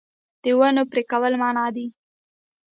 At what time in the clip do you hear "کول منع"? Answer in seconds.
1.11-1.65